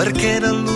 perquè 0.00 0.36
era 0.38 0.48
l'últim 0.48 0.69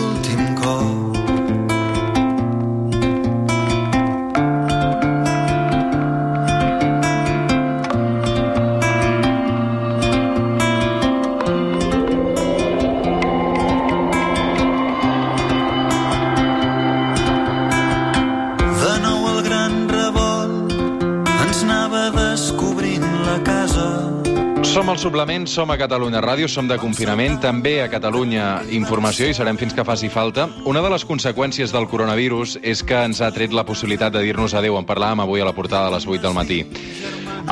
Som 24.75 24.89
al 24.89 24.97
suplement, 24.99 25.45
som 25.47 25.69
a 25.71 25.77
Catalunya 25.79 26.19
Ràdio, 26.19 26.49
som 26.51 26.67
de 26.67 26.75
confinament, 26.75 27.37
també 27.39 27.77
a 27.79 27.85
Catalunya 27.87 28.65
Informació 28.75 29.29
i 29.31 29.33
serem 29.33 29.55
fins 29.55 29.71
que 29.71 29.85
faci 29.87 30.09
falta. 30.11 30.49
Una 30.67 30.81
de 30.83 30.89
les 30.91 31.05
conseqüències 31.07 31.71
del 31.71 31.87
coronavirus 31.87 32.57
és 32.59 32.81
que 32.83 32.97
ens 33.07 33.21
ha 33.23 33.29
tret 33.31 33.55
la 33.55 33.63
possibilitat 33.63 34.11
de 34.11 34.25
dir-nos 34.25 34.51
adeu. 34.51 34.75
En 34.75 34.83
parlàvem 34.83 35.23
avui 35.23 35.39
a 35.39 35.47
la 35.47 35.53
portada 35.55 35.87
a 35.87 35.93
les 35.95 36.03
8 36.03 36.19
del 36.25 36.35
matí. 36.35 36.59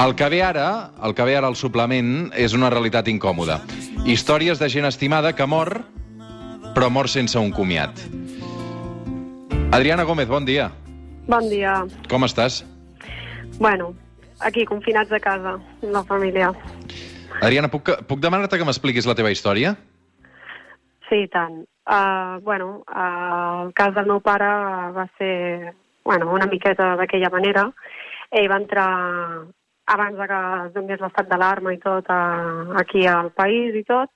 El 0.04 0.18
que 0.20 0.28
ve 0.28 0.42
ara, 0.44 0.92
el 1.00 1.16
que 1.16 1.24
ve 1.24 1.38
ara 1.40 1.48
al 1.48 1.56
suplement, 1.56 2.28
és 2.36 2.58
una 2.60 2.68
realitat 2.70 3.08
incòmoda. 3.08 3.62
Històries 4.04 4.60
de 4.60 4.68
gent 4.68 4.92
estimada 4.92 5.32
que 5.32 5.48
mor, 5.48 5.78
però 6.76 6.92
mor 6.92 7.08
sense 7.08 7.40
un 7.40 7.56
comiat. 7.56 8.04
Adriana 9.72 10.04
Gómez, 10.04 10.28
bon 10.28 10.44
dia. 10.44 10.74
Bon 11.32 11.48
dia. 11.48 11.86
Com 12.12 12.28
estàs? 12.28 12.66
Bueno, 13.64 13.94
aquí, 14.42 14.66
confinats 14.66 15.16
a 15.16 15.24
casa, 15.24 15.56
la 15.88 16.04
família. 16.04 16.52
Adriana, 17.42 17.70
puc, 17.72 17.90
puc 18.08 18.22
demanar-te 18.22 18.60
que 18.60 18.68
m'expliquis 18.68 19.08
la 19.10 19.16
teva 19.18 19.32
història? 19.34 19.74
Sí, 21.10 21.24
i 21.26 21.30
tant. 21.32 21.64
Uh, 21.84 22.40
bueno, 22.44 22.84
uh, 22.88 23.66
el 23.66 23.74
cas 23.76 23.94
del 23.96 24.08
meu 24.08 24.22
pare 24.24 24.48
va 24.96 25.08
ser 25.18 25.74
bueno, 26.04 26.32
una 26.32 26.48
miqueta 26.48 26.94
d'aquella 27.00 27.32
manera. 27.34 27.68
Ell 28.32 28.50
va 28.52 28.60
entrar 28.62 28.90
abans 29.94 30.18
de 30.18 30.28
que 30.28 30.42
es 30.66 30.74
donés 30.76 31.02
l'estat 31.02 31.28
d'alarma 31.30 31.74
i 31.74 31.80
tot 31.84 32.08
uh, 32.10 32.76
aquí 32.80 33.06
al 33.08 33.32
país 33.36 33.76
i 33.76 33.84
tot, 33.88 34.12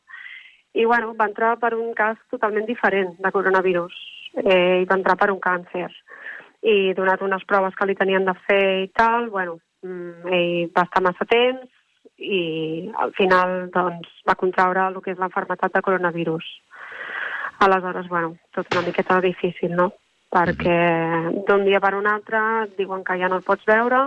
i 0.74 0.86
bueno, 0.86 1.14
va 1.20 1.28
entrar 1.28 1.58
per 1.60 1.74
un 1.76 1.94
cas 1.98 2.20
totalment 2.32 2.68
diferent 2.68 3.16
de 3.20 3.32
coronavirus. 3.32 3.94
Eh, 4.38 4.86
va 4.86 4.98
entrar 5.00 5.16
per 5.18 5.32
un 5.34 5.40
càncer 5.42 5.88
i 6.68 6.94
donat 6.94 7.22
unes 7.26 7.44
proves 7.50 7.76
que 7.78 7.88
li 7.88 7.96
tenien 7.98 8.26
de 8.28 8.36
fer 8.46 8.84
i 8.84 8.90
tal, 8.94 9.30
bueno, 9.34 9.58
mm, 9.84 10.28
ell 10.38 10.70
va 10.76 10.84
estar 10.86 11.02
massa 11.02 11.26
temps 11.30 11.77
i 12.18 12.92
al 12.98 13.14
final 13.14 13.70
doncs, 13.74 14.10
va 14.28 14.36
contraure 14.36 14.88
el 14.90 15.00
que 15.04 15.14
és 15.14 15.20
l'enfermetat 15.22 15.74
de 15.74 15.82
coronavirus. 15.86 16.46
Aleshores, 17.66 18.08
bueno, 18.10 18.36
tot 18.54 18.70
una 18.74 18.86
miqueta 18.86 19.20
difícil, 19.22 19.74
no? 19.76 19.92
Perquè 20.34 20.78
d'un 21.48 21.64
dia 21.66 21.80
per 21.80 21.94
un 21.96 22.08
altre 22.10 22.40
diuen 22.78 23.04
que 23.06 23.18
ja 23.22 23.30
no 23.30 23.40
el 23.40 23.46
pots 23.46 23.66
veure, 23.66 24.02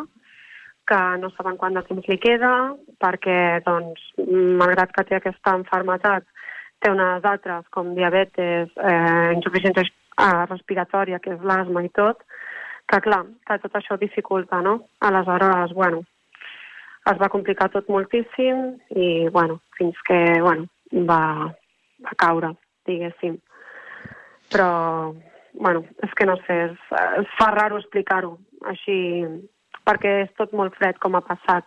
que 0.86 0.98
no 1.22 1.30
saben 1.30 1.56
quant 1.56 1.78
de 1.78 1.82
temps 1.86 2.06
li 2.10 2.18
queda, 2.18 2.52
perquè, 3.02 3.62
doncs, 3.66 4.02
malgrat 4.60 4.92
que 4.94 5.06
té 5.08 5.18
aquesta 5.18 5.54
enfermetat, 5.58 6.26
té 6.80 6.90
unes 6.90 7.26
altres, 7.28 7.66
com 7.74 7.94
diabetes, 7.94 8.70
eh, 8.74 9.30
insuficiència 9.36 9.86
eh, 9.86 10.46
respiratòria, 10.50 11.20
que 11.22 11.34
és 11.36 11.44
l'asma 11.46 11.84
i 11.86 11.90
tot, 11.94 12.24
que 12.90 13.00
clar, 13.04 13.22
que 13.46 13.58
tot 13.62 13.76
això 13.78 13.98
dificulta, 14.00 14.60
no? 14.66 14.80
Aleshores, 15.06 15.74
bueno, 15.78 16.02
es 17.08 17.20
va 17.20 17.30
complicar 17.32 17.70
tot 17.72 17.88
moltíssim 17.88 18.74
i, 18.92 19.28
bueno, 19.32 19.60
fins 19.78 19.96
que, 20.08 20.18
bueno, 20.44 20.68
va, 21.08 21.48
va 22.04 22.16
caure, 22.20 22.52
diguéssim. 22.88 23.38
Però, 24.52 24.70
bueno, 25.54 25.84
és 26.04 26.12
que 26.18 26.26
no 26.28 26.36
sé, 26.44 26.58
es, 26.70 26.92
es 27.22 27.34
fa 27.38 27.50
raro 27.54 27.80
explicar-ho 27.80 28.36
així, 28.68 28.98
perquè 29.86 30.16
és 30.26 30.34
tot 30.38 30.52
molt 30.56 30.76
fred 30.76 30.98
com 31.02 31.16
ha 31.16 31.24
passat. 31.24 31.66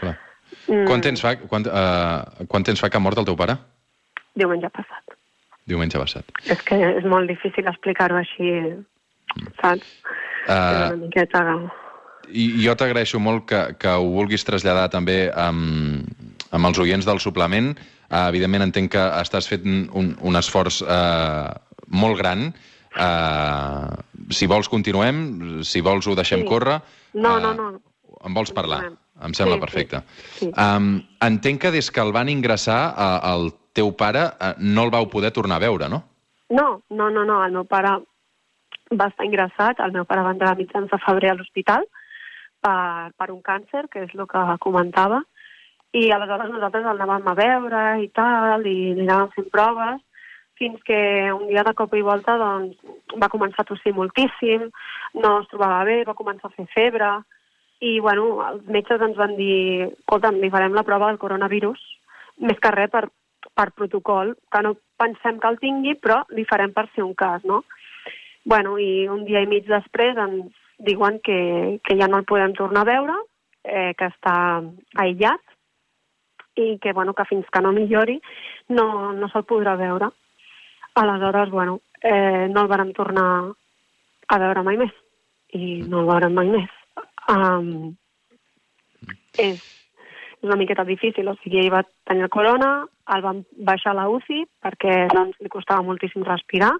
Clar. 0.00 0.16
Mm. 0.66 0.84
Quant, 0.88 1.02
temps 1.02 1.22
fa, 1.22 1.34
quant, 1.50 1.66
uh, 1.70 2.46
quant 2.50 2.66
temps 2.66 2.80
fa 2.82 2.90
que 2.90 2.98
ha 2.98 3.02
mort 3.02 3.18
el 3.18 3.26
teu 3.28 3.38
pare? 3.38 3.56
Diumenge 4.36 4.70
passat. 4.74 5.16
Diumenge 5.66 5.98
passat. 5.98 6.28
És 6.50 6.60
que 6.66 6.78
és 6.78 7.06
molt 7.08 7.30
difícil 7.30 7.66
explicar-ho 7.66 8.18
així, 8.20 8.52
saps? 9.62 9.98
Uh... 10.46 10.52
És 10.52 10.86
una 10.86 11.02
miqueta... 11.06 11.42
I 12.32 12.46
jo 12.64 12.74
t'agraeixo 12.78 13.20
molt 13.22 13.44
que, 13.46 13.60
que 13.78 13.88
ho 13.94 14.08
vulguis 14.14 14.44
traslladar 14.44 14.88
també 14.90 15.30
amb, 15.30 16.06
amb 16.50 16.66
els 16.70 16.78
oients 16.82 17.06
del 17.06 17.20
suplement. 17.22 17.74
Uh, 18.06 18.28
evidentment 18.30 18.62
entenc 18.66 18.92
que 18.94 19.04
estàs 19.20 19.48
fent 19.50 19.88
un, 19.98 20.12
un 20.22 20.36
esforç 20.38 20.80
uh, 20.86 21.50
molt 21.90 22.18
gran. 22.20 22.48
Uh, 22.96 23.96
si 24.32 24.46
vols 24.50 24.68
continuem, 24.72 25.62
si 25.66 25.82
vols 25.84 26.06
ho 26.08 26.14
deixem 26.18 26.40
Sí. 26.44 26.48
córrer. 26.48 26.80
No, 27.14 27.36
Uh, 27.36 27.40
no, 27.40 27.54
no. 27.54 27.80
Em 28.26 28.34
vols 28.34 28.50
parlar? 28.52 28.92
Em 29.22 29.32
sembla 29.34 29.56
Sí, 29.56 29.60
perfecte. 29.60 30.00
sí, 30.38 30.46
sí. 30.46 30.52
Um, 30.58 31.02
entenc 31.22 31.60
que 31.62 31.70
des 31.70 31.90
que 31.90 32.00
el 32.00 32.12
van 32.12 32.28
ingressar, 32.28 32.94
uh, 32.96 33.20
el 33.34 33.50
teu 33.72 33.92
pare 33.96 34.24
uh, 34.40 34.54
no 34.58 34.84
el 34.84 34.90
vau 34.90 35.06
poder 35.08 35.30
tornar 35.32 35.56
a 35.56 35.64
veure, 35.66 35.88
no? 35.88 36.02
No, 36.50 36.82
no, 36.90 37.10
no, 37.10 37.24
no. 37.24 37.44
El 37.44 37.52
meu 37.52 37.64
pare 37.64 37.90
va 38.94 39.06
estar 39.08 39.24
ingressat, 39.26 39.80
el 39.80 39.92
meu 39.92 40.04
pare 40.04 40.22
va 40.22 40.30
entrar 40.34 40.52
a 40.52 40.58
mitjans 40.58 40.90
de 40.90 40.98
febrer 41.04 41.30
a 41.30 41.34
l'hospital 41.34 41.84
per, 42.62 43.12
per 43.16 43.30
un 43.32 43.42
càncer, 43.44 43.86
que 43.92 44.04
és 44.06 44.14
el 44.16 44.26
que 44.30 44.44
comentava, 44.64 45.22
i 45.96 46.10
aleshores 46.12 46.50
nosaltres 46.52 46.84
el 46.84 47.00
anàvem 47.00 47.30
a 47.30 47.36
veure 47.38 47.84
i 48.02 48.10
tal, 48.16 48.66
i 48.66 48.76
li 48.96 49.06
anàvem 49.06 49.32
fent 49.36 49.48
proves, 49.54 50.02
fins 50.56 50.80
que 50.88 50.98
un 51.32 51.46
dia 51.48 51.62
de 51.64 51.74
cop 51.76 51.94
i 51.94 52.02
volta 52.04 52.36
doncs, 52.40 52.76
va 53.20 53.30
començar 53.32 53.64
a 53.64 53.68
tossir 53.68 53.92
moltíssim, 53.96 54.70
no 55.20 55.32
es 55.42 55.48
trobava 55.52 55.84
bé, 55.88 56.02
va 56.08 56.16
començar 56.16 56.50
a 56.50 56.56
fer 56.56 56.66
febre, 56.72 57.10
i 57.84 57.98
bueno, 58.00 58.40
els 58.46 58.64
metges 58.72 59.02
ens 59.04 59.16
van 59.20 59.36
dir, 59.36 59.92
escolta'm, 59.92 60.40
li 60.40 60.52
farem 60.52 60.76
la 60.76 60.84
prova 60.84 61.10
del 61.10 61.20
coronavirus, 61.20 61.80
més 62.40 62.60
que 62.60 62.72
res 62.72 62.92
per, 62.92 63.04
per 63.52 63.70
protocol, 63.76 64.34
que 64.52 64.62
no 64.64 64.76
pensem 65.00 65.40
que 65.40 65.50
el 65.52 65.60
tingui, 65.60 65.96
però 66.00 66.22
li 66.32 66.46
farem 66.48 66.72
per 66.76 66.86
ser 66.94 67.04
un 67.04 67.12
cas, 67.14 67.44
no? 67.44 67.62
Bueno, 68.48 68.78
i 68.78 69.08
un 69.12 69.24
dia 69.28 69.42
i 69.44 69.50
mig 69.50 69.68
després 69.68 70.16
ens 70.16 70.54
diuen 70.78 71.20
que, 71.24 71.80
que 71.84 71.96
ja 71.98 72.08
no 72.08 72.20
el 72.20 72.28
podem 72.28 72.54
tornar 72.54 72.84
a 72.84 72.90
veure, 72.90 73.16
eh, 73.64 73.92
que 73.98 74.10
està 74.12 74.36
aïllat, 75.02 75.42
i 76.56 76.78
que, 76.80 76.92
bueno, 76.96 77.12
que 77.14 77.26
fins 77.28 77.48
que 77.52 77.60
no 77.60 77.72
millori 77.72 78.16
no, 78.72 79.12
no 79.12 79.28
se'l 79.28 79.44
podrà 79.48 79.76
veure. 79.76 80.08
Aleshores, 80.96 81.50
bueno, 81.52 81.80
eh, 82.00 82.48
no 82.48 82.64
el 82.64 82.70
vàrem 82.72 82.92
tornar 82.96 83.28
a 84.26 84.38
veure 84.40 84.62
mai 84.64 84.78
més, 84.80 84.92
i 85.52 85.82
no 85.84 86.00
el 86.00 86.10
veurem 86.10 86.34
mai 86.34 86.48
més. 86.54 86.72
Um, 87.28 87.92
és, 89.36 89.60
és 89.60 90.46
una 90.48 90.56
miqueta 90.56 90.86
difícil, 90.88 91.28
o 91.28 91.36
sigui, 91.42 91.60
ell 91.60 91.72
va 91.74 91.84
tenir 92.08 92.24
el 92.24 92.32
corona, 92.32 92.70
el 93.14 93.22
van 93.22 93.44
baixar 93.68 93.92
a 93.92 94.00
la 94.00 94.08
UCI 94.10 94.44
perquè 94.64 95.06
doncs, 95.12 95.36
li 95.42 95.52
costava 95.52 95.84
moltíssim 95.86 96.24
respirar 96.26 96.72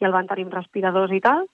i 0.00 0.06
el 0.06 0.14
van 0.14 0.28
tenir 0.30 0.46
amb 0.46 0.56
respiradors 0.58 1.14
i 1.14 1.20
tal, 1.24 1.46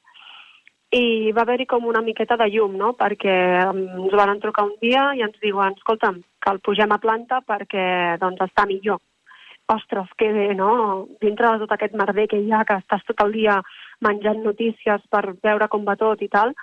i 0.90 1.30
va 1.30 1.44
haver-hi 1.44 1.68
com 1.70 1.84
una 1.86 2.02
miqueta 2.02 2.36
de 2.36 2.48
llum, 2.50 2.74
no?, 2.78 2.94
perquè 2.98 3.34
ens 3.62 4.14
van 4.18 4.40
trucar 4.42 4.64
un 4.66 4.74
dia 4.82 5.12
i 5.14 5.22
ens 5.22 5.38
diuen, 5.42 5.76
escolta'm, 5.78 6.18
que 6.42 6.50
el 6.50 6.58
pugem 6.66 6.90
a 6.90 6.98
planta 6.98 7.38
perquè 7.46 8.18
doncs, 8.18 8.42
està 8.48 8.66
millor. 8.66 8.98
Ostres, 9.70 10.08
que 10.18 10.32
bé, 10.34 10.48
no? 10.58 11.06
Dintre 11.22 11.52
de 11.52 11.62
tot 11.62 11.76
aquest 11.76 11.94
merder 11.94 12.26
que 12.26 12.40
hi 12.42 12.50
ha, 12.50 12.64
que 12.66 12.80
estàs 12.80 13.04
tot 13.06 13.22
el 13.22 13.36
dia 13.36 13.60
menjant 14.02 14.42
notícies 14.42 15.04
per 15.12 15.36
veure 15.44 15.68
com 15.70 15.84
va 15.86 15.94
tot 16.00 16.22
i 16.26 16.28
tal, 16.32 16.56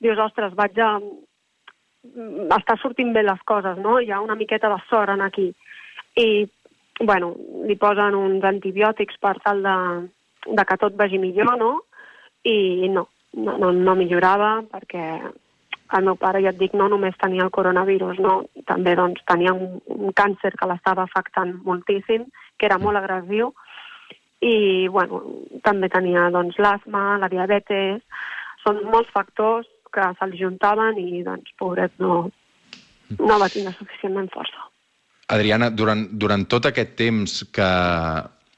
dius, 0.00 0.22
ostres, 0.24 0.54
vaig 0.56 0.80
a... 0.80 0.94
mm, 0.96 2.46
està 2.56 2.78
sortint 2.80 3.12
bé 3.12 3.26
les 3.26 3.42
coses, 3.44 3.76
no? 3.76 3.98
Hi 4.00 4.08
ha 4.08 4.22
una 4.24 4.38
miqueta 4.40 4.70
de 4.72 4.80
sort 4.88 5.12
en 5.12 5.20
aquí. 5.26 5.50
I, 6.16 6.46
bueno, 7.02 7.34
li 7.68 7.76
posen 7.76 8.16
uns 8.16 8.48
antibiòtics 8.48 9.20
per 9.20 9.36
tal 9.44 9.60
de, 9.66 9.76
de 10.48 10.64
que 10.64 10.80
tot 10.80 10.96
vagi 10.96 11.20
millor, 11.20 11.58
no? 11.60 11.74
I 12.46 12.88
no, 12.88 13.04
no, 13.36 13.56
no, 13.60 13.72
no 13.72 13.94
millorava 13.98 14.60
perquè 14.72 15.06
el 15.96 16.06
meu 16.08 16.16
pare, 16.18 16.40
ja 16.42 16.50
et 16.50 16.58
dic, 16.58 16.74
no 16.74 16.88
només 16.90 17.14
tenia 17.20 17.44
el 17.44 17.52
coronavirus, 17.54 18.18
no? 18.22 18.40
també 18.66 18.96
doncs, 18.98 19.22
tenia 19.28 19.52
un, 19.54 19.78
un 19.86 20.14
càncer 20.18 20.52
que 20.58 20.66
l'estava 20.66 21.04
afectant 21.06 21.54
moltíssim, 21.66 22.26
que 22.58 22.66
era 22.66 22.80
molt 22.82 22.98
agressiu, 22.98 23.52
i 24.42 24.88
bueno, 24.92 25.22
també 25.64 25.88
tenia 25.92 26.26
doncs, 26.34 26.58
l'asma, 26.58 27.20
la 27.22 27.30
diabetes, 27.32 28.02
són 28.64 28.82
molts 28.90 29.12
factors 29.14 29.68
que 29.94 30.08
se 30.18 30.28
li 30.28 30.40
juntaven 30.40 30.98
i 31.00 31.22
doncs, 31.24 31.54
pobret, 31.60 31.94
no, 32.02 32.24
no 33.20 33.38
va 33.38 33.50
tenir 33.52 33.72
suficientment 33.76 34.28
força. 34.34 34.66
Adriana, 35.32 35.70
durant, 35.74 36.04
durant 36.12 36.44
tot 36.50 36.68
aquest 36.68 36.94
temps 36.98 37.40
que 37.54 37.68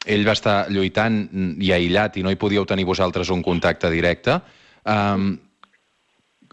ell 0.09 0.25
va 0.27 0.35
estar 0.37 0.57
lluitant 0.73 1.23
i 1.65 1.73
aïllat 1.73 2.19
i 2.19 2.25
no 2.25 2.33
hi 2.33 2.41
podíeu 2.41 2.67
tenir 2.69 2.85
vosaltres 2.89 3.31
un 3.33 3.45
contacte 3.45 3.91
directe, 3.93 4.39
um, 4.85 5.37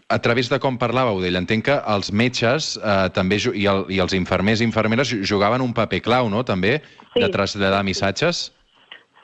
a 0.08 0.18
través 0.22 0.48
de 0.48 0.58
com 0.62 0.78
parlàveu 0.78 1.18
d'ell, 1.20 1.38
entenc 1.38 1.64
que 1.66 1.76
els 1.94 2.12
metges 2.14 2.76
eh, 2.78 3.08
també 3.14 3.40
i, 3.42 3.64
el, 3.66 3.86
i 3.90 3.98
els 3.98 4.14
infermers 4.14 4.60
i 4.62 4.66
infermeres 4.68 5.10
jugaven 5.26 5.64
un 5.64 5.74
paper 5.74 6.00
clau, 6.04 6.30
no?, 6.30 6.44
també, 6.46 6.80
Sí. 7.16 7.22
de 7.24 7.30
traslladar 7.32 7.82
missatges. 7.82 8.52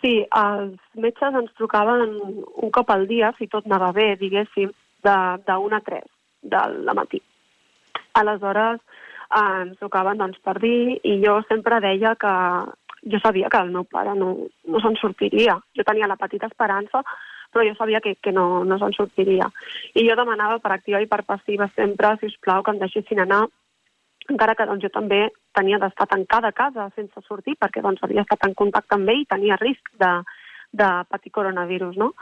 Sí, 0.00 0.24
els 0.34 0.78
metges 0.98 1.34
ens 1.38 1.52
trucaven 1.58 2.16
un 2.18 2.70
cop 2.74 2.90
al 2.90 3.06
dia, 3.06 3.34
si 3.38 3.46
tot 3.52 3.66
anava 3.68 3.92
bé, 3.92 4.16
diguéssim, 4.16 4.72
de, 5.04 5.16
de 5.46 5.56
1 5.60 5.76
a 5.76 5.80
3 5.86 6.08
del 6.54 6.90
matí. 6.96 7.20
Aleshores, 8.18 8.80
eh, 8.80 9.62
ens 9.62 9.78
trucaven 9.78 10.18
doncs, 10.18 10.40
per 10.42 10.56
dir, 10.58 10.98
i 11.04 11.20
jo 11.22 11.38
sempre 11.50 11.78
deia 11.84 12.16
que 12.16 12.32
jo 13.12 13.18
sabia 13.22 13.50
que 13.50 13.58
el 13.58 13.70
meu 13.74 13.84
pare 13.84 14.14
no, 14.18 14.32
no 14.66 14.80
se'n 14.82 14.96
sortiria. 14.96 15.58
Jo 15.76 15.84
tenia 15.86 16.08
la 16.10 16.16
petita 16.18 16.46
esperança, 16.50 17.02
però 17.52 17.64
jo 17.68 17.74
sabia 17.78 18.00
que, 18.00 18.16
que 18.16 18.32
no, 18.32 18.64
no 18.64 18.78
se'n 18.80 18.94
sortiria. 18.96 19.48
I 19.94 20.06
jo 20.08 20.16
demanava 20.18 20.58
per 20.58 20.72
activa 20.72 21.02
i 21.02 21.08
per 21.10 21.22
passiva 21.28 21.68
sempre, 21.76 22.16
si 22.20 22.30
us 22.32 22.38
plau, 22.40 22.62
que 22.64 22.72
em 22.74 22.80
deixessin 22.80 23.20
anar, 23.22 23.44
encara 24.30 24.54
que 24.56 24.66
doncs, 24.66 24.84
jo 24.84 24.90
també 24.94 25.26
tenia 25.56 25.78
d'estar 25.82 26.08
tancada 26.10 26.52
a 26.52 26.56
casa 26.56 26.88
sense 26.96 27.20
sortir, 27.26 27.56
perquè 27.60 27.82
doncs, 27.84 28.02
havia 28.02 28.24
estat 28.24 28.48
en 28.48 28.56
contacte 28.58 28.96
amb 28.96 29.10
ell 29.12 29.24
i 29.24 29.28
tenia 29.28 29.58
risc 29.60 29.92
de, 30.00 30.12
de 30.72 30.90
patir 31.10 31.32
coronavirus, 31.32 31.96
no? 32.00 32.12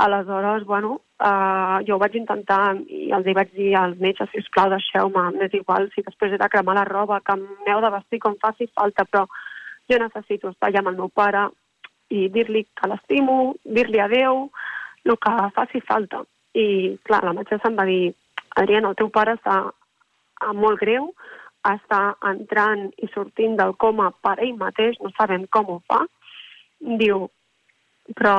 Aleshores, 0.00 0.64
bueno, 0.64 1.00
eh, 1.18 1.78
jo 1.86 1.96
ho 1.96 2.02
vaig 2.02 2.14
intentar 2.18 2.76
i 2.86 3.10
els 3.16 3.26
hi 3.26 3.34
vaig 3.34 3.50
dir 3.56 3.72
si 4.30 4.42
us 4.42 4.50
plau, 4.54 4.70
deixeu-me, 4.70 5.24
m'és 5.38 5.54
igual 5.54 5.88
si 5.94 6.04
després 6.06 6.32
he 6.32 6.38
de 6.38 6.48
cremar 6.48 6.76
la 6.76 6.84
roba, 6.84 7.20
que 7.20 7.34
m'heu 7.36 7.80
de 7.80 7.90
vestir 7.96 8.20
com 8.20 8.36
faci 8.40 8.70
falta, 8.74 9.04
però 9.04 9.26
jo 9.90 9.98
necessito 9.98 10.50
estar 10.50 10.68
allà 10.68 10.78
amb 10.78 10.92
el 10.92 11.00
meu 11.02 11.08
pare 11.08 11.48
i 12.10 12.28
dir-li 12.34 12.64
que 12.76 12.88
l'estimo, 12.90 13.54
dir-li 13.64 14.00
adeu, 14.02 14.48
el 15.04 15.16
que 15.16 15.34
faci 15.56 15.80
falta. 15.86 16.24
I, 16.54 16.96
clar, 17.06 17.22
la 17.24 17.34
metgessa 17.36 17.70
em 17.70 17.76
va 17.78 17.86
dir, 17.88 18.12
Adriana, 18.58 18.90
el 18.90 18.98
teu 18.98 19.10
pare 19.14 19.36
està 19.38 19.60
molt 20.56 20.80
greu, 20.80 21.12
està 21.68 22.00
entrant 22.30 22.88
i 22.98 23.08
sortint 23.14 23.56
del 23.58 23.76
coma 23.78 24.10
per 24.24 24.38
ell 24.40 24.56
mateix, 24.58 24.98
no 25.00 25.12
sabem 25.16 25.46
com 25.52 25.70
ho 25.70 25.78
fa. 25.86 26.00
Diu, 26.80 27.28
però 28.16 28.36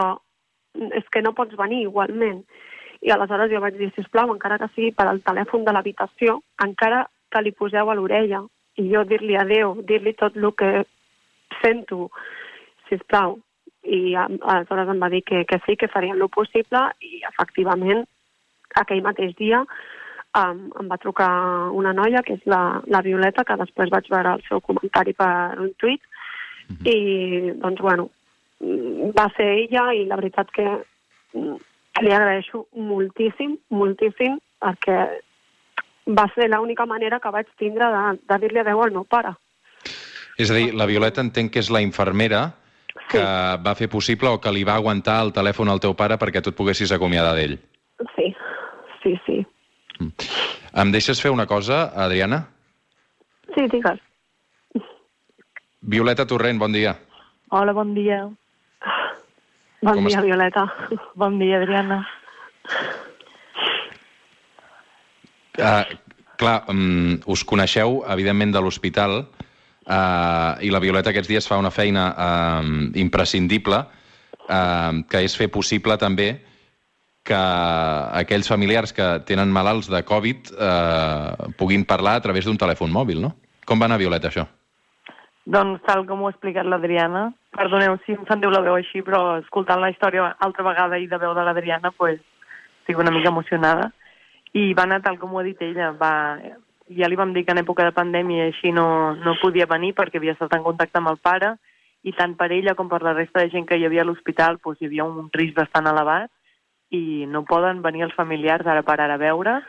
és 0.98 1.08
que 1.14 1.22
no 1.22 1.36
pots 1.38 1.56
venir 1.60 1.84
igualment. 1.86 2.42
I 3.02 3.14
aleshores 3.14 3.52
jo 3.52 3.62
vaig 3.62 3.78
dir, 3.80 3.92
sisplau, 3.96 4.34
encara 4.34 4.60
que 4.62 4.70
sigui 4.76 4.92
per 4.98 5.08
al 5.10 5.22
telèfon 5.26 5.64
de 5.66 5.74
l'habitació, 5.74 6.40
encara 6.64 7.06
que 7.32 7.42
li 7.42 7.54
poseu 7.56 7.90
a 7.90 7.96
l'orella, 7.96 8.44
i 8.78 8.88
jo 8.92 9.04
dir-li 9.08 9.38
adeu, 9.38 9.80
dir-li 9.88 10.14
tot 10.20 10.36
el 10.38 10.52
que 10.58 10.84
sento, 11.62 12.10
sisplau. 12.90 13.40
I 13.83 14.13
aleshores 14.16 14.92
em 14.94 15.00
va 15.01 15.10
dir 15.10 15.24
que, 15.25 15.44
que 15.50 15.57
sí, 15.66 15.75
que 15.78 15.89
farien 15.89 16.19
el 16.19 16.30
possible, 16.30 16.83
i 17.01 17.24
efectivament, 17.30 18.04
aquell 18.78 19.01
mateix 19.04 19.33
dia 19.39 19.63
um, 19.63 20.62
em 20.80 20.92
va 20.92 21.00
trucar 21.01 21.31
una 21.75 21.94
noia, 21.98 22.22
que 22.25 22.38
és 22.38 22.45
la, 22.50 22.81
la 22.88 23.01
Violeta, 23.06 23.45
que 23.48 23.57
després 23.60 23.92
vaig 23.92 24.07
veure 24.12 24.36
el 24.38 24.45
seu 24.48 24.62
comentari 24.62 25.16
per 25.18 25.33
un 25.60 25.74
tuit, 25.81 26.04
i 26.86 27.51
doncs, 27.60 27.81
bueno, 27.81 28.10
mm, 28.62 29.12
va 29.18 29.28
ser 29.36 29.50
ella 29.66 29.89
i 29.98 30.06
la 30.07 30.19
veritat 30.22 30.54
que 30.56 30.68
mm, 30.69 31.57
li 32.06 32.16
agraeixo 32.16 32.66
moltíssim, 32.77 33.57
moltíssim, 33.75 34.38
perquè 34.62 35.01
va 36.07 36.25
ser 36.36 36.48
l'única 36.50 36.86
manera 36.86 37.19
que 37.19 37.31
vaig 37.34 37.50
tindre 37.60 37.89
de, 37.92 38.04
de 38.30 38.39
dir-li 38.44 38.62
adeu 38.62 38.81
al 38.81 38.94
meu 38.95 39.04
pare. 39.04 39.36
És 40.39 40.50
a 40.50 40.56
dir, 40.56 40.72
la 40.74 40.88
Violeta 40.89 41.22
entenc 41.22 41.51
que 41.54 41.62
és 41.62 41.69
la 41.69 41.84
infermera 41.84 42.48
que 43.10 43.18
Sí. 43.20 43.24
va 43.66 43.76
fer 43.76 43.88
possible 43.90 44.30
o 44.30 44.40
que 44.42 44.52
li 44.52 44.64
va 44.64 44.76
aguantar 44.76 45.22
el 45.24 45.32
telèfon 45.34 45.70
al 45.70 45.80
teu 45.80 45.94
pare 45.96 46.18
perquè 46.18 46.42
tu 46.42 46.50
et 46.50 46.56
poguessis 46.56 46.92
acomiadar 46.92 47.36
d'ell. 47.36 47.58
Sí, 48.16 48.36
sí, 49.04 49.16
sí. 49.26 49.46
Em 50.74 50.92
deixes 50.92 51.22
fer 51.22 51.32
una 51.32 51.46
cosa, 51.46 51.92
Adriana? 51.96 52.48
Sí, 53.56 53.68
digues. 53.68 54.00
Violeta 55.82 56.26
Torrent, 56.26 56.60
bon 56.60 56.72
dia. 56.72 56.96
Hola, 57.50 57.74
bon 57.74 57.94
dia. 57.94 58.24
Bon 59.82 59.96
Com 59.96 60.06
dia, 60.06 60.18
estàs? 60.18 60.26
Violeta. 60.26 60.66
Bon 61.16 61.40
dia, 61.40 61.58
Adriana. 61.58 62.08
Uh, 65.58 65.84
clar, 66.40 66.64
um, 66.72 67.20
us 67.28 67.44
coneixeu, 67.44 68.04
evidentment, 68.10 68.54
de 68.56 68.62
l'hospital 68.64 69.26
uh, 69.88 70.62
i 70.62 70.69
la 70.74 70.81
Violeta 70.83 71.12
aquests 71.12 71.30
dies 71.31 71.48
fa 71.48 71.60
una 71.62 71.72
feina 71.72 72.07
uh, 72.12 72.63
imprescindible 73.00 73.81
uh, 73.81 75.01
que 75.10 75.25
és 75.25 75.36
fer 75.38 75.50
possible 75.54 75.98
també 75.98 76.31
que 77.24 77.38
aquells 78.18 78.50
familiars 78.50 78.94
que 78.98 79.07
tenen 79.30 79.51
malalts 79.54 79.92
de 79.92 80.01
Covid 80.04 80.50
uh, 80.56 81.51
puguin 81.57 81.86
parlar 81.86 82.16
a 82.18 82.24
través 82.24 82.48
d'un 82.48 82.57
telèfon 82.57 82.89
mòbil, 82.92 83.22
no? 83.22 83.36
Com 83.66 83.80
va 83.80 83.86
anar, 83.86 84.00
Violeta, 84.01 84.31
això? 84.31 84.48
Doncs 85.45 85.81
tal 85.86 86.04
com 86.10 86.22
ho 86.22 86.30
ha 86.30 86.34
explicat 86.34 86.66
l'Adriana, 86.69 87.27
perdoneu 87.57 87.98
si 88.06 88.13
em 88.18 88.25
sentiu 88.30 88.51
la 88.54 88.62
veu 88.66 88.77
així, 88.77 89.01
però 89.06 89.39
escoltant 89.39 89.81
la 89.81 89.89
història 89.94 90.31
altra 90.39 90.66
vegada 90.66 91.00
i 91.01 91.07
de 91.10 91.18
veu 91.22 91.34
de 91.38 91.45
l'Adriana, 91.45 91.94
pues, 91.98 92.19
estic 92.81 92.98
una 93.01 93.13
mica 93.13 93.30
emocionada. 93.30 93.92
I 94.54 94.74
va 94.77 94.84
anar 94.84 95.01
tal 95.06 95.18
com 95.22 95.34
ho 95.34 95.39
ha 95.39 95.48
dit 95.48 95.62
ella. 95.62 95.92
Va... 95.98 96.13
Ja 96.98 97.08
li 97.08 97.18
vam 97.20 97.34
dir 97.34 97.46
que 97.46 97.54
en 97.56 97.62
època 97.62 97.86
de 97.88 97.96
pandèmia 97.96 98.50
així 98.50 98.72
no, 98.76 99.16
no 99.16 99.38
podia 99.42 99.68
venir 99.70 99.94
perquè 99.98 100.20
havia 100.20 100.36
estat 100.36 100.54
en 100.58 100.64
contacte 100.66 101.00
amb 101.00 101.12
el 101.12 101.20
pare 101.24 101.56
i 102.04 102.14
tant 102.18 102.34
per 102.36 102.50
ella 102.52 102.74
com 102.76 102.90
per 102.90 103.02
la 103.06 103.14
resta 103.14 103.44
de 103.44 103.52
gent 103.54 103.68
que 103.70 103.78
hi 103.78 103.86
havia 103.86 104.02
a 104.02 104.08
l'hospital 104.10 104.58
doncs, 104.64 104.82
hi 104.82 104.90
havia 104.90 105.06
un 105.06 105.30
risc 105.34 105.56
bastant 105.58 105.88
elevat 105.88 106.32
i 106.92 107.28
no 107.28 107.46
poden 107.48 107.82
venir 107.86 108.04
els 108.08 108.18
familiars 108.18 108.68
ara 108.68 108.84
per 108.84 109.00
ara 109.00 109.16
a 109.16 109.22
veure 109.22 109.62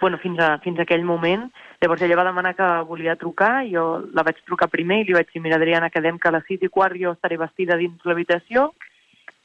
bueno, 0.00 0.18
fins, 0.18 0.38
a, 0.40 0.58
fins 0.58 0.78
a 0.78 0.82
aquell 0.82 1.04
moment. 1.04 1.44
Llavors 1.80 2.02
ella 2.02 2.16
va 2.16 2.24
demanar 2.24 2.54
que 2.56 2.68
volia 2.88 3.18
trucar, 3.20 3.66
jo 3.68 4.00
la 4.16 4.24
vaig 4.26 4.40
trucar 4.48 4.70
primer 4.72 5.02
i 5.02 5.04
li 5.08 5.16
vaig 5.16 5.28
dir, 5.30 5.42
mira 5.44 5.58
Adriana, 5.60 5.90
quedem 5.92 6.18
que 6.18 6.30
a 6.30 6.32
les 6.34 6.46
sis 6.48 6.62
i 6.64 6.70
quart 6.72 6.96
jo 6.98 7.12
estaré 7.12 7.36
vestida 7.40 7.76
dins 7.76 8.08
l'habitació. 8.08 8.70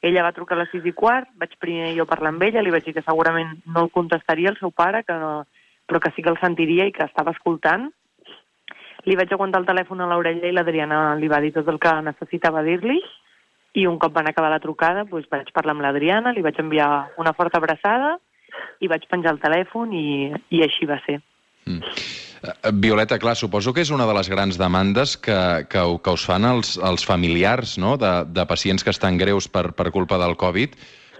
Ella 0.02 0.24
va 0.24 0.32
trucar 0.32 0.56
a 0.56 0.62
les 0.62 0.72
sis 0.72 0.84
i 0.84 0.94
quart, 0.96 1.28
vaig 1.40 1.54
primer 1.60 1.92
jo 1.96 2.08
parlar 2.08 2.32
amb 2.32 2.42
ella, 2.48 2.64
li 2.64 2.72
vaig 2.72 2.88
dir 2.88 2.96
que 2.96 3.04
segurament 3.04 3.54
no 3.66 3.84
el 3.84 3.92
contestaria 3.92 4.50
el 4.52 4.58
seu 4.58 4.72
pare, 4.72 5.04
que 5.04 5.16
no, 5.20 5.46
però 5.86 6.00
que 6.02 6.12
sí 6.14 6.22
que 6.22 6.32
el 6.32 6.40
sentiria 6.40 6.86
i 6.86 6.92
que 6.92 7.06
estava 7.06 7.34
escoltant. 7.34 7.88
Li 9.06 9.14
vaig 9.18 9.30
aguantar 9.32 9.62
el 9.62 9.68
telèfon 9.68 10.02
a 10.02 10.08
l'orella 10.10 10.48
i 10.48 10.54
l'Adriana 10.54 11.14
li 11.18 11.30
va 11.30 11.40
dir 11.40 11.52
tot 11.54 11.68
el 11.70 11.78
que 11.82 11.94
necessitava 12.02 12.64
dir-li 12.66 12.98
i 13.76 13.86
un 13.86 13.98
cop 14.00 14.14
van 14.16 14.28
acabar 14.30 14.50
la 14.50 14.62
trucada 14.62 15.04
doncs 15.04 15.28
vaig 15.30 15.52
parlar 15.54 15.76
amb 15.76 15.84
l'Adriana, 15.84 16.32
li 16.32 16.42
vaig 16.42 16.58
enviar 16.62 16.88
una 17.20 17.34
forta 17.36 17.60
abraçada 17.60 18.16
i 18.80 18.88
vaig 18.88 19.04
penjar 19.10 19.34
el 19.36 19.42
telèfon 19.42 19.92
i, 19.94 20.32
i 20.50 20.62
així 20.64 20.88
va 20.88 20.98
ser. 21.04 21.20
Mm. 21.66 21.82
Eh, 22.46 22.72
Violeta, 22.72 23.18
clar, 23.18 23.36
suposo 23.36 23.74
que 23.74 23.84
és 23.84 23.92
una 23.94 24.06
de 24.08 24.14
les 24.16 24.30
grans 24.32 24.58
demandes 24.58 25.16
que, 25.16 25.38
que, 25.70 25.82
que 26.02 26.14
us 26.18 26.26
fan 26.26 26.48
els, 26.48 26.76
els 26.78 27.04
familiars 27.06 27.76
no? 27.82 27.96
de, 28.00 28.12
de 28.26 28.46
pacients 28.48 28.84
que 28.84 28.94
estan 28.94 29.18
greus 29.20 29.48
per, 29.48 29.70
per 29.76 29.90
culpa 29.94 30.18
del 30.22 30.36
Covid, 30.40 30.76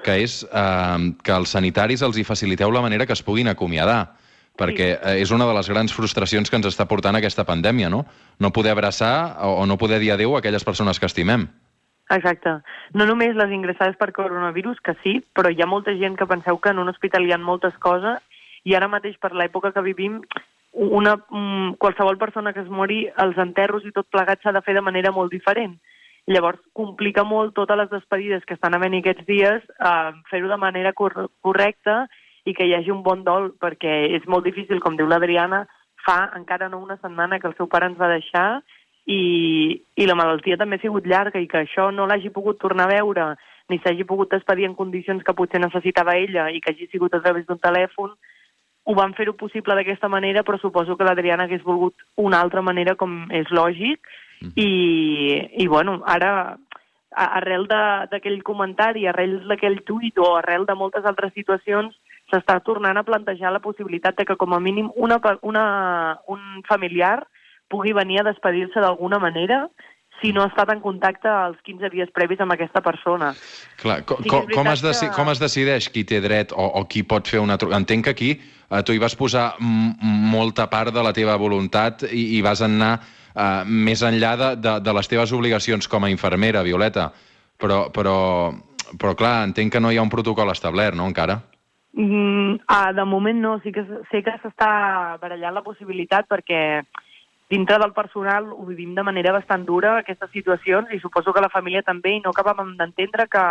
que 0.06 0.20
és 0.24 0.40
eh, 0.46 1.10
que 1.22 1.34
els 1.36 1.52
sanitaris 1.56 2.04
els 2.06 2.18
hi 2.18 2.24
faciliteu 2.24 2.72
la 2.72 2.84
manera 2.84 3.06
que 3.06 3.16
es 3.16 3.24
puguin 3.26 3.52
acomiadar 3.52 4.16
perquè 4.58 4.88
eh, 4.96 5.20
és 5.22 5.32
una 5.34 5.46
de 5.48 5.54
les 5.56 5.68
grans 5.68 5.94
frustracions 5.94 6.50
que 6.50 6.58
ens 6.58 6.68
està 6.70 6.88
portant 6.88 7.16
aquesta 7.16 7.44
pandèmia, 7.44 7.90
no? 7.92 8.04
No 8.38 8.52
poder 8.56 8.72
abraçar 8.72 9.36
o, 9.44 9.60
o 9.62 9.66
no 9.66 9.78
poder 9.78 10.00
dir 10.02 10.12
adéu 10.14 10.36
a 10.36 10.40
aquelles 10.40 10.64
persones 10.64 11.00
que 11.00 11.06
estimem. 11.06 11.48
Exacte. 12.10 12.60
No 12.94 13.06
només 13.06 13.34
les 13.34 13.50
ingressades 13.50 13.96
per 13.98 14.12
coronavirus, 14.14 14.78
que 14.80 14.94
sí, 15.02 15.18
però 15.34 15.50
hi 15.50 15.62
ha 15.62 15.70
molta 15.70 15.94
gent 15.98 16.16
que 16.18 16.28
penseu 16.30 16.60
que 16.62 16.70
en 16.70 16.78
un 16.78 16.92
hospital 16.92 17.26
hi 17.26 17.34
ha 17.34 17.38
moltes 17.42 17.74
coses 17.82 18.22
i 18.66 18.74
ara 18.74 18.90
mateix, 18.90 19.16
per 19.22 19.32
l'època 19.34 19.72
que 19.74 19.82
vivim, 19.82 20.20
una, 20.72 21.16
mm, 21.16 21.76
qualsevol 21.82 22.18
persona 22.18 22.52
que 22.52 22.60
es 22.60 22.68
mori, 22.68 23.06
els 23.22 23.38
enterros 23.38 23.84
i 23.86 23.92
tot 23.92 24.08
plegat 24.10 24.42
s'ha 24.42 24.52
de 24.52 24.62
fer 24.62 24.74
de 24.74 24.84
manera 24.84 25.10
molt 25.10 25.32
diferent. 25.32 25.78
Llavors, 26.26 26.58
complica 26.74 27.22
molt 27.24 27.54
totes 27.54 27.78
les 27.78 27.90
despedides 27.90 28.44
que 28.44 28.54
estan 28.54 28.74
havent 28.74 28.94
aquests 28.98 29.26
dies, 29.26 29.62
eh, 29.62 30.12
fer-ho 30.30 30.48
de 30.48 30.58
manera 30.58 30.92
cor 30.92 31.30
correcta 31.40 32.08
i 32.46 32.54
que 32.54 32.64
hi 32.66 32.74
hagi 32.76 32.92
un 32.94 33.02
bon 33.02 33.24
dol, 33.26 33.50
perquè 33.60 34.06
és 34.16 34.26
molt 34.30 34.46
difícil, 34.46 34.80
com 34.80 34.96
diu 34.96 35.08
l'Adriana, 35.10 35.64
fa 36.06 36.30
encara 36.38 36.68
no 36.70 36.78
una 36.78 36.96
setmana 37.02 37.40
que 37.42 37.48
el 37.50 37.56
seu 37.58 37.66
pare 37.66 37.88
ens 37.90 37.98
va 37.98 38.08
deixar 38.12 38.62
i, 39.06 39.82
i 39.96 40.06
la 40.06 40.14
malaltia 40.18 40.58
també 40.58 40.78
ha 40.78 40.82
sigut 40.84 41.06
llarga 41.06 41.40
i 41.42 41.48
que 41.50 41.64
això 41.64 41.90
no 41.94 42.06
l'hagi 42.06 42.30
pogut 42.30 42.60
tornar 42.62 42.86
a 42.86 42.92
veure 42.94 43.26
ni 43.68 43.80
s'hagi 43.82 44.06
pogut 44.06 44.30
despedir 44.30 44.68
en 44.68 44.76
condicions 44.78 45.24
que 45.26 45.34
potser 45.34 45.58
necessitava 45.60 46.14
ella 46.14 46.48
i 46.54 46.60
que 46.62 46.70
hagi 46.70 46.86
sigut 46.92 47.14
a 47.14 47.20
través 47.22 47.46
d'un 47.46 47.58
telèfon, 47.58 48.12
ho 48.86 48.94
van 48.94 49.14
fer-ho 49.18 49.34
possible 49.34 49.74
d'aquesta 49.74 50.06
manera, 50.08 50.44
però 50.46 50.60
suposo 50.62 50.94
que 50.96 51.02
l'Adriana 51.04 51.48
hagués 51.48 51.64
volgut 51.66 51.94
una 52.22 52.38
altra 52.40 52.62
manera, 52.62 52.94
com 52.94 53.24
és 53.34 53.50
lògic, 53.50 54.06
i, 54.54 54.70
i 55.58 55.66
bueno, 55.66 55.98
ara 56.06 56.56
arrel 57.10 57.66
de- 57.66 58.06
d'aquell 58.12 58.42
comentari, 58.46 59.06
arrel 59.10 59.40
d'aquell 59.48 59.80
tuit 59.82 60.18
o 60.22 60.36
arrel 60.36 60.66
de 60.66 60.74
moltes 60.78 61.04
altres 61.04 61.32
situacions, 61.34 61.96
s'està 62.30 62.58
tornant 62.64 62.96
a 62.98 63.04
plantejar 63.06 63.52
la 63.54 63.60
possibilitat 63.62 64.16
de 64.18 64.24
que 64.26 64.36
com 64.36 64.54
a 64.54 64.60
mínim 64.60 64.90
una, 64.96 65.20
una, 65.42 65.66
un 66.26 66.62
familiar 66.68 67.26
pugui 67.70 67.92
venir 67.94 68.20
a 68.20 68.24
despedir-se 68.30 68.80
d'alguna 68.80 69.18
manera 69.18 69.68
si 70.22 70.32
no 70.32 70.42
ha 70.42 70.48
estat 70.48 70.70
en 70.72 70.80
contacte 70.80 71.28
els 71.28 71.58
15 71.62 71.90
dies 71.92 72.08
previs 72.14 72.40
amb 72.40 72.54
aquesta 72.54 72.80
persona. 72.80 73.34
Clar, 73.82 73.98
co 74.08 74.16
Sí 74.22 74.30
com, 74.32 74.46
com, 74.48 74.70
es 74.72 74.80
deci 74.80 75.06
que- 75.10 75.12
com 75.14 75.28
es 75.28 75.38
decideix 75.42 75.90
qui 75.92 76.04
té 76.08 76.22
dret 76.24 76.52
o, 76.56 76.64
o 76.80 76.86
qui 76.88 77.02
pot 77.02 77.28
fer 77.28 77.38
una 77.42 77.58
trucada? 77.58 77.82
Entenc 77.82 78.04
que 78.04 78.10
aquí 78.14 78.30
eh, 78.32 78.82
tu 78.82 78.92
hi 78.96 78.98
vas 79.02 79.14
posar 79.14 79.54
molta 79.60 80.70
part 80.70 80.94
de 80.94 81.02
la 81.04 81.12
teva 81.12 81.36
voluntat 81.36 82.06
i, 82.10 82.38
i 82.38 82.42
vas 82.42 82.62
anar 82.64 82.94
eh, 83.34 83.64
més 83.66 84.02
enllà 84.02 84.36
de, 84.40 84.50
de, 84.56 84.78
de 84.80 84.92
les 84.96 85.08
teves 85.08 85.32
obligacions 85.36 85.86
com 85.88 86.04
a 86.04 86.10
infermera, 86.10 86.62
Violeta. 86.64 87.10
Però, 87.60 87.90
però, 87.92 88.16
però 88.98 89.14
clar, 89.16 89.42
entenc 89.44 89.72
que 89.72 89.80
no 89.80 89.92
hi 89.92 89.98
ha 90.00 90.02
un 90.04 90.10
protocol 90.12 90.50
establert, 90.52 90.96
no, 90.96 91.06
encara? 91.08 91.42
Mm, 91.96 92.60
ah, 92.68 92.92
de 92.92 93.04
moment 93.04 93.38
no, 93.40 93.58
sí 93.64 93.72
que 93.72 93.82
sé 94.10 94.20
que 94.20 94.34
s'està 94.42 95.16
barallant 95.16 95.54
la 95.56 95.62
possibilitat 95.64 96.26
perquè 96.28 96.82
dintre 97.48 97.78
del 97.80 97.94
personal 97.96 98.50
ho 98.52 98.66
vivim 98.68 98.92
de 98.94 99.04
manera 99.06 99.32
bastant 99.32 99.64
dura, 99.64 99.94
aquestes 100.02 100.28
situacions, 100.34 100.92
i 100.92 101.00
suposo 101.00 101.32
que 101.32 101.40
la 101.40 101.48
família 101.48 101.80
també, 101.86 102.12
i 102.12 102.20
no 102.20 102.34
acabàvem 102.34 102.74
d'entendre 102.76 103.26
que 103.32 103.44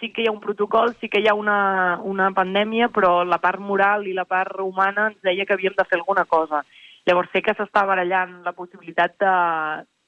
sí 0.00 0.08
que 0.12 0.24
hi 0.24 0.30
ha 0.30 0.32
un 0.32 0.40
protocol, 0.40 0.94
sí 1.00 1.10
que 1.12 1.20
hi 1.20 1.28
ha 1.28 1.34
una, 1.36 2.00
una 2.00 2.30
pandèmia, 2.32 2.88
però 2.88 3.24
la 3.28 3.42
part 3.44 3.60
moral 3.60 4.06
i 4.08 4.16
la 4.16 4.24
part 4.24 4.56
humana 4.64 5.10
ens 5.10 5.20
deia 5.20 5.44
que 5.44 5.52
havíem 5.52 5.76
de 5.76 5.84
fer 5.84 5.98
alguna 5.98 6.24
cosa. 6.24 6.62
Llavors 7.04 7.28
sé 7.32 7.42
que 7.42 7.54
s'està 7.58 7.84
barallant 7.84 8.38
la 8.44 8.56
possibilitat 8.56 9.20
de, 9.20 9.34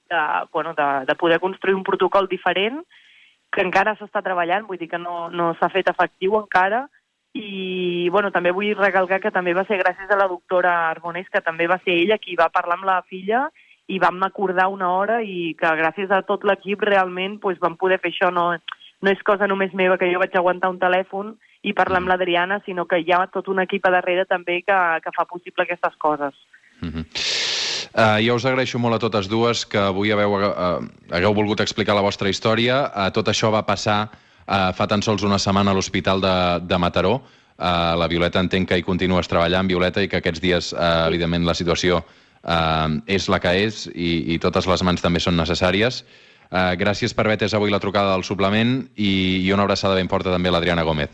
de, 0.08 0.22
bueno, 0.52 0.72
de, 0.72 0.88
de 1.04 1.20
poder 1.20 1.38
construir 1.40 1.76
un 1.76 1.84
protocol 1.84 2.32
diferent, 2.32 2.80
que 3.52 3.60
encara 3.64 3.96
s'està 3.96 4.24
treballant, 4.24 4.64
vull 4.64 4.80
dir 4.80 4.88
que 4.88 5.00
no, 5.00 5.28
no 5.28 5.52
s'ha 5.58 5.68
fet 5.72 5.88
efectiu 5.92 6.36
encara, 6.40 6.86
i 7.38 8.08
bueno, 8.10 8.32
també 8.34 8.50
vull 8.50 8.74
recalcar 8.74 9.20
que 9.22 9.30
també 9.30 9.54
va 9.54 9.64
ser 9.68 9.78
gràcies 9.78 10.10
a 10.10 10.18
la 10.18 10.28
doctora 10.30 10.90
Arbonés, 10.90 11.28
que 11.30 11.42
també 11.44 11.68
va 11.70 11.78
ser 11.84 11.94
ella 11.94 12.18
qui 12.18 12.36
va 12.38 12.50
parlar 12.50 12.78
amb 12.78 12.88
la 12.88 13.00
filla 13.08 13.46
i 13.88 13.98
vam 14.02 14.20
acordar 14.26 14.68
una 14.68 14.90
hora 14.92 15.20
i 15.22 15.54
que 15.58 15.70
gràcies 15.80 16.10
a 16.10 16.22
tot 16.26 16.44
l'equip 16.44 16.82
realment 16.84 17.38
pues, 17.40 17.60
vam 17.62 17.78
poder 17.80 18.00
fer 18.02 18.12
això. 18.12 18.32
No, 18.34 18.50
no 19.02 19.10
és 19.10 19.22
cosa 19.24 19.46
només 19.46 19.72
meva 19.72 19.96
que 19.98 20.10
jo 20.12 20.20
vaig 20.20 20.34
aguantar 20.36 20.72
un 20.74 20.80
telèfon 20.82 21.36
i 21.62 21.74
parlar 21.74 22.02
amb 22.02 22.10
l'Adriana, 22.10 22.60
sinó 22.66 22.86
que 22.86 23.00
hi 23.00 23.12
ha 23.12 23.24
tot 23.32 23.48
un 23.48 23.62
equip 23.64 23.86
a 23.86 23.94
darrere 23.96 24.26
també 24.26 24.60
que, 24.66 24.78
que 25.04 25.14
fa 25.16 25.24
possible 25.30 25.64
aquestes 25.64 25.96
coses. 25.98 26.34
Mm 26.80 26.88
-hmm. 26.88 27.04
Uh, 27.88 28.20
jo 28.20 28.34
us 28.34 28.44
agraeixo 28.44 28.78
molt 28.78 28.94
a 28.94 28.98
totes 28.98 29.28
dues 29.28 29.64
que 29.66 29.78
avui 29.78 30.12
haveu, 30.12 30.34
uh, 30.34 30.84
hagueu 31.10 31.34
volgut 31.34 31.60
explicar 31.60 31.94
la 31.94 32.04
vostra 32.04 32.28
història. 32.28 32.92
Uh, 32.94 33.10
tot 33.10 33.28
això 33.28 33.50
va 33.50 33.64
passar 33.66 34.10
uh, 34.48 34.70
fa 34.74 34.86
tan 34.90 35.04
sols 35.04 35.24
una 35.26 35.38
setmana 35.38 35.72
a 35.72 35.76
l'Hospital 35.76 36.22
de, 36.24 36.36
de 36.64 36.78
Mataró. 36.80 37.18
Uh, 37.58 37.98
la 37.98 38.08
Violeta 38.08 38.40
entenc 38.40 38.70
que 38.70 38.78
hi 38.78 38.86
continues 38.86 39.28
treballant, 39.30 39.68
Violeta, 39.68 40.02
i 40.02 40.08
que 40.08 40.20
aquests 40.22 40.42
dies, 40.42 40.72
uh, 40.72 41.06
evidentment, 41.08 41.46
la 41.46 41.56
situació 41.58 42.00
uh, 42.00 42.88
és 43.06 43.28
la 43.28 43.40
que 43.42 43.54
és 43.66 43.84
i, 43.94 44.34
i 44.34 44.38
totes 44.42 44.68
les 44.70 44.84
mans 44.86 45.04
també 45.04 45.22
són 45.22 45.36
necessàries. 45.38 46.04
Uh, 46.48 46.72
gràcies 46.80 47.12
per 47.12 47.26
haver 47.26 47.50
avui 47.52 47.70
la 47.70 47.82
trucada 47.82 48.14
del 48.14 48.24
suplement 48.24 48.80
i, 48.96 49.12
i 49.44 49.52
una 49.52 49.66
abraçada 49.66 49.98
ben 49.98 50.08
forta 50.08 50.32
també 50.32 50.48
a 50.48 50.56
l'Adriana 50.56 50.86
Gómez. 50.86 51.12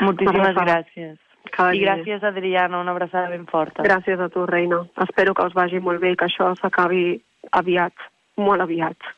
Moltíssimes 0.00 0.56
gràcies. 0.56 1.16
I 1.48 1.80
gràcies, 1.80 2.22
Adriana, 2.22 2.80
una 2.80 2.92
abraçada 2.92 3.30
ben 3.32 3.46
forta. 3.48 3.82
Gràcies 3.82 4.20
a 4.20 4.28
tu, 4.28 4.44
reina. 4.46 4.82
Espero 5.02 5.34
que 5.34 5.46
us 5.48 5.54
vagi 5.56 5.80
molt 5.80 6.00
bé 6.02 6.12
i 6.12 6.18
que 6.18 6.28
això 6.28 6.52
s'acabi 6.58 7.18
aviat, 7.56 7.94
molt 8.36 8.62
aviat. 8.62 9.10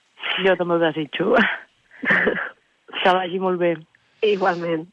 Jo 0.45 0.55
també 0.57 0.77
ho 0.77 0.83
desitjo. 0.83 1.35
que 2.99 3.15
vagi 3.17 3.39
molt 3.43 3.61
bé. 3.63 3.75
Igualment. 4.27 4.91